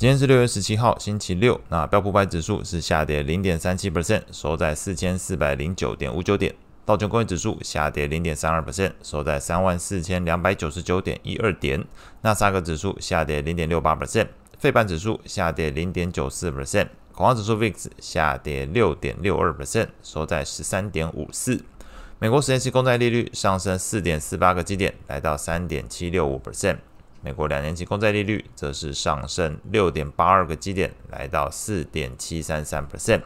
[0.00, 1.60] 今天是六月十七号，星期六。
[1.68, 6.54] 那标普五百指数是下跌零点三七 percent，收在四千四百零九点五九点。
[6.86, 11.84] 道琼工业指数下跌零点三二 percent，收在三万四千两百九十九点一二点。
[12.22, 14.28] 纳斯达克指数下跌零点六八 percent，
[14.58, 21.62] 费半指数下跌零点九四 percent，恐慌指数 VIX 下跌六点六二 percent，收在十三点五四。
[22.18, 26.78] 美国十年期公债利率上升四点四八个基点，来到三点七六五 percent。
[27.22, 33.22] 美国两年期公债利率则是上升六点八二个基点，来到四点七三三 percent。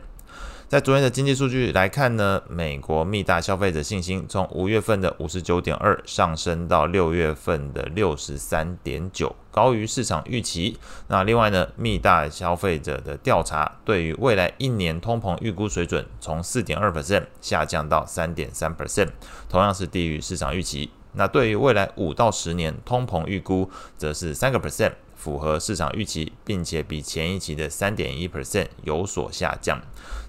[0.67, 10.77] 在昨天的经济数据来看呢，美国密大消费者信心从五月份的五十九点二上升到六月份的六十三点九，高于市场预期。
[11.07, 19.11] 那另外呢，密大消费者的调查对于未来一年通膨预估水准从四点二 percent 下降到三点三 percent，
[19.49, 20.91] 同样是低于市场预期。
[21.15, 29.81] 那对于未来五到十年通膨预估，则是三个 percent，符合市场预期，并且比前一期的三点一 percent 有所下降。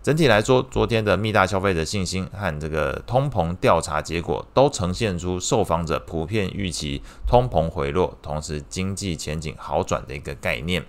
[0.04, 10.86] 整体来说，昨天的密大消费者信心和这个通膨调查结果都呈现出受访者普遍预期通膨回落，同时经济前景好转的一个概念。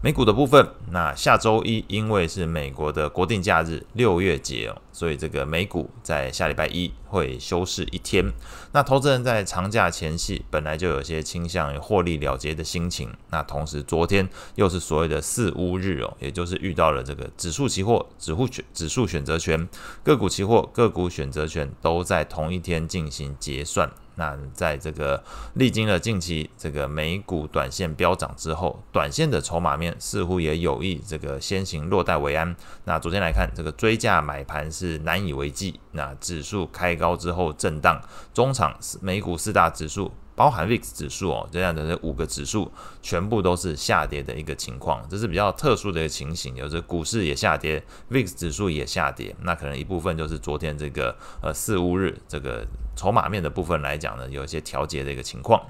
[0.00, 8.32] 美股的部分，那下周一因为是美国的国定假日六月节哦，所以这个美股在下礼拜一会休市一天。
[8.70, 19.68] 那投资人在长假前夕本来就有些倾向于获利了结的心情，那同时昨天又是所谓的四乌日哦，也就是遇到了这个指数期货、指数、指数选择权、
[20.04, 23.90] 个股期货、个股选择权都在同一天进行结算。
[24.18, 25.22] 那在这个
[25.54, 32.54] 历经了近期这个美股短线飙涨之后，短线的筹码面似乎也有意这个先行落袋为安。
[32.84, 35.80] 那昨天来看，这个追价买盘是难以为继。
[35.92, 38.02] 那指数开高之后震荡，
[38.34, 40.12] 中场美股四大指数。
[40.38, 42.70] 包含 VIX 指数哦，这样的这五个指数
[43.02, 46.54] 全部都是下跌的一个情况，这是比较特殊的一个情形。
[46.54, 52.64] 有时股市也下跌，VIX 指数也下跌，那可能一部分就是昨天这个呃四五日这个
[52.94, 55.60] 筹码面的部分来讲呢，有一些调节的一个情况。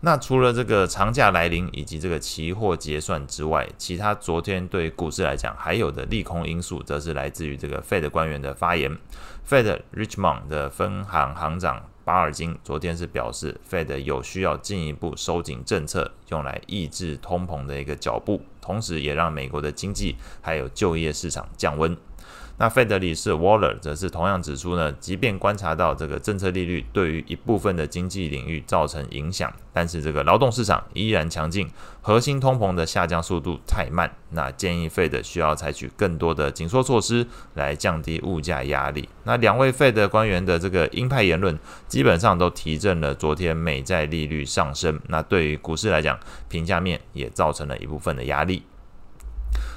[0.00, 8.98] 那除了这个长假来临以及这个期货结算之外，其他昨天对股市来讲还有的利空因素，则是来自于这个 Fed 官员的发言
[9.48, 11.88] ，Fed Richmond 的分行行长。
[12.04, 21.96] 巴尔金昨天是表示，Fed 有需要进一步收紧政策，用来抑制通膨的一个脚步，同时也让美国的经济还有就业市场降温。
[22.56, 31.68] 那费德里是 Waller 则是同样指出呢，即便观察到这个政策利率对于一部分的经济领域造成影响，但是这个劳动市场依然强劲，
[32.00, 34.08] 核心通膨的下降速度太慢。
[34.30, 39.08] 那建议费德需要采取更多的紧缩措施来降低物价压力。
[39.24, 45.00] 那两位费德官员的这个鹰派言论，基本上都提振了昨天美债利率上升。
[45.08, 46.16] 那对于股市来讲，
[46.48, 48.62] 评价面也造成了一部分的压力。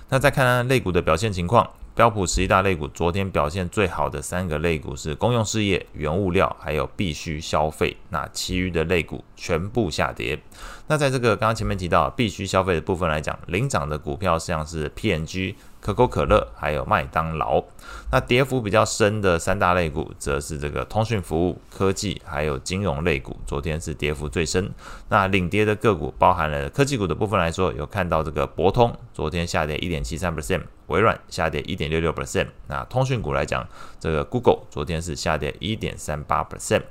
[0.09, 1.67] 那再看看类股的表现情况。
[1.97, 7.97] 标普十一大类股昨天表现最好的三个类股是公用事业、原物料，还有必须消费。
[8.09, 10.39] 那其余的类股全部下跌。
[10.85, 15.55] 那在这个刚刚前面提到必须消费的部分来讲，领涨的股票像是 PNG。
[15.79, 17.63] 可口可乐还有麦当劳，
[18.11, 24.69] 那跌幅比较深的三大类股，则是这个通讯服务、科技还有金融类股，昨天是跌幅最深。
[25.07, 32.47] 那领跌的个股包含了科技股的部分来说，有看到这个博通昨天下跌一点七三 percent，微软下跌一点六六 percent。
[32.67, 33.67] 那通讯股来讲，
[33.99, 36.81] 这个 Google 昨天是下跌一点三八 percent。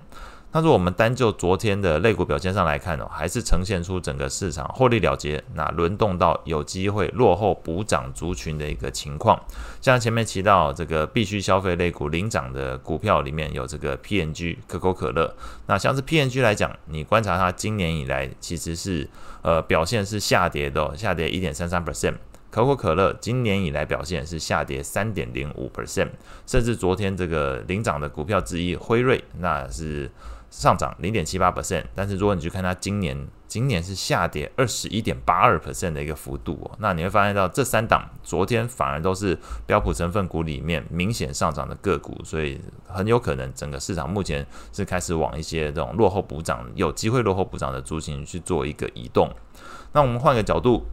[0.53, 9.39] 那如果我们单就昨天的类股表现上来看哦，还是呈现出整个市场获利了结，那轮动到有机会落后补涨族群的一个情况。
[9.83, 15.35] 像前面提到这个必须消费类股领涨的股票里面有这个 PNG 可口可乐。
[15.67, 19.07] 那像是 PNG 来讲，你观察它今年以来其实是
[19.43, 22.15] 呃表现是下跌的，下跌一点三三 percent。
[22.57, 26.09] 可口可乐今年以来表现是下跌三点零五 percent，
[26.47, 30.11] 甚至昨天这个领涨的股票之一辉瑞，那是。
[30.49, 39.37] 上涨零点七八 percent，但是如果你去看它今年，今年是下跌二十一点八二 percent 的一个幅度哦，那你会发现到这三档昨天反而都是
[39.67, 49.29] 标普成分股里面明显上涨的个股，所以很有可能整个市场目前是开始往一些这种落后补涨、有机会落后补涨的族群去做一个移动。
[49.93, 50.87] 那我们换个角度。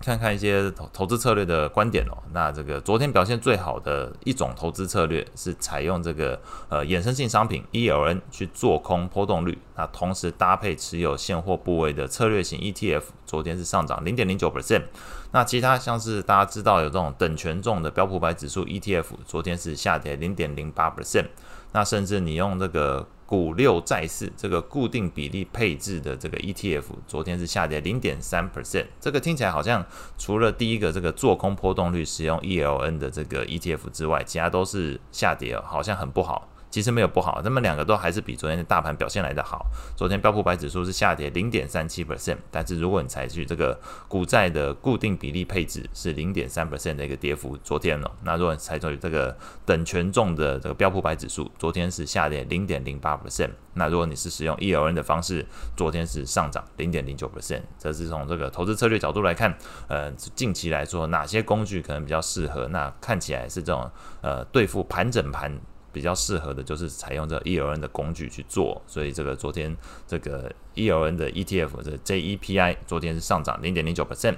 [0.00, 2.16] 看看一些投投资策略的观点哦。
[2.32, 14.84] 那这个昨天表现最好的一种投资策略是采用这个呃衍生性商品 ELN 去做空波动率，那同时搭配持有现货部位的策略型 ETF，昨天是上涨零点零九 percent。
[15.32, 21.26] 那其他像是大家知道有这种等权重的标普白指数 ETF，昨天是下跌零点零八 percent。
[21.72, 28.86] 那甚至你用这个股六债四这个固定比例配置的这个 ETF，昨天是下跌零点三 percent。
[28.98, 29.84] 这个听起来好像
[30.16, 36.48] 除了第一个这个做空波动率使用 ELN 的这个 ETF 之外，其他都是下跌，好像很不好。
[36.70, 39.66] 其实没有不好，他们两个都还是比昨天的大盘表现来得好。
[39.96, 47.56] 昨天标普白指数是下跌零点三七 percent，但是如果你采取这个股债的固定比例配置，是零点三 percent 的一个跌幅。
[47.58, 53.50] 昨天呢，那如果你采取这个等权重的这个标普白指数，昨天是下跌零点零八 percent。
[53.74, 57.62] 那如果你是使用 ELN 的方式，昨天是上涨零点零九 percent。
[57.78, 59.56] 这是从这个投资策略角度来看，
[59.86, 62.66] 呃，近期来说哪些工具可能比较适合？
[62.68, 65.58] 那看起来是这种呃对付盘整盘。
[65.92, 69.76] 比较适合的就是采用这 ELN 的工具去做，所以这个昨天
[70.06, 74.36] 这个 ELN 的 ETF 这 JEPI 昨天是上涨零点零九 percent。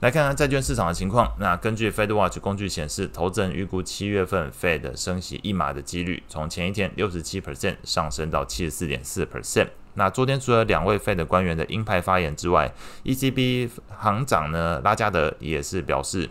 [0.00, 9.68] 来看看债券市场的情况，那根据 FedWatch 工具显示，投资人预估七月份 Fed 升息一码的几率从前一天六十七 percent 上升到七十四点四 percent。
[9.94, 12.74] 那昨天除了两位 Fed 官员的鹰派发言之外
[13.04, 16.28] ，ECB 行长呢拉加德也是表示。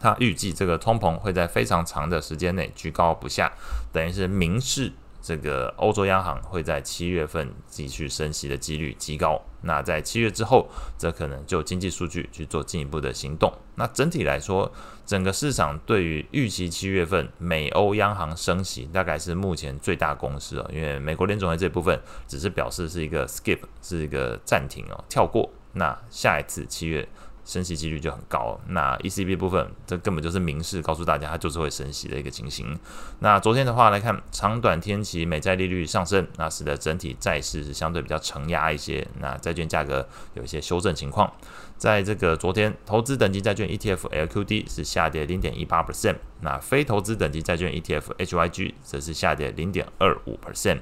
[0.00, 3.52] 他预计这个通膨会在非常长的时间内居高不下，
[3.92, 9.40] 等于是明示这个欧洲央行会在七月份继续升息的几率极高。
[9.62, 13.52] 那在七月之后，则可能就经济数据去做进一步的行动。
[13.74, 14.70] 那整体来说，
[15.04, 20.70] 整个市场对于预期七月份美欧央行升息，大概是目前最大共识哦。
[20.72, 25.50] 因为美国联总会这部分只是表示是一个 skip，是一个暂停哦，跳过。
[25.72, 27.08] 那下一次七月。
[27.46, 32.78] 升息几率就很高，那 ECB 部分这根本就是明示告诉大家，它就是会升息的一个情形。
[33.20, 41.32] 那昨天的话来看，长短天期美债利率上升，那使得整体债市是相对比较承压一些，那债券价格有一些修正情况。
[41.78, 50.80] 在这个昨天，投资等级债券 ETF LQD 是下跌零点一八 percent，那非投资等级债券 ETF HYG 则是下跌零点二五 percent。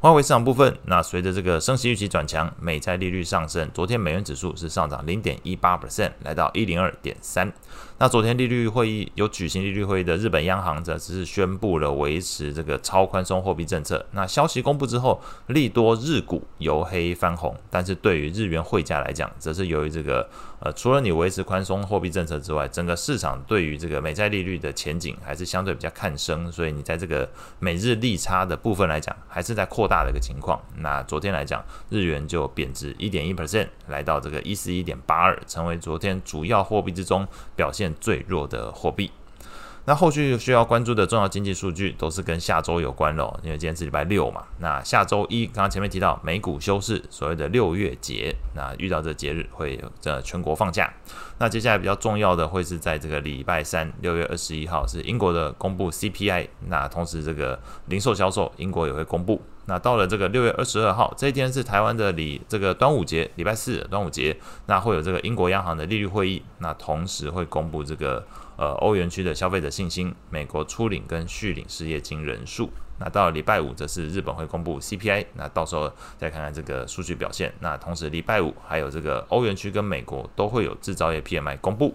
[0.00, 7.52] 外围市场部分，那随着这个升息预期转强，美债利率上升，昨天美元指数是上涨零点一八 percent，来到一零二点三。
[7.98, 14.06] 那昨天利率会议有举行利率会议的日本央行则只是宣布了维持这个超宽松货币政策。
[14.12, 20.26] 那消息公布之后，利多日股由黑翻红，但是对于日元汇价来讲，则是由于这个
[20.60, 30.58] 呃，除了你维持宽松货币政策之外，整个市场对于这个美债利率的前景还是相对比较看升，所以你在这个美日利差的部分来讲，还是在扩大的一个情况。
[30.76, 37.26] 那昨天来讲，日元就贬值一点一 percent，来到这个一十一点八二，成为昨天主要货币之中
[37.56, 39.10] 表现最弱的货币。
[39.86, 44.44] 那后续需要关注的重要经济数据都是跟下周有关喽，因为今天是礼拜六嘛。
[44.58, 50.92] 那下周一，刚刚前面提到美股休市，所谓的六月节，那遇到这节日会有这全国放假。
[51.38, 59.40] 那接下来比较重要的会是在这个礼拜三，六月二十一号是英国的公布 CPI，那同时这个零售销售英国也会公布。
[59.70, 64.36] 那到了这个六月二十二号，这一天是台湾的礼这个端午节，礼拜四端午节，
[64.66, 68.26] 那会有这个英国央行的利率会议，那同时会公布这个
[68.56, 72.68] 呃欧元区的消费者信心、美国初领跟续领失业金人数。
[72.98, 75.88] 那到了礼拜五则是日本会公布 CPI，那到时候
[76.18, 77.54] 再看看这个数据表现。
[77.60, 81.94] 那同时礼拜五还有这个欧元区跟美国都会有制造业 PMI 公布。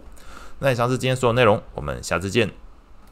[0.59, 2.49] 那以上是今天所有内容，我们下次见。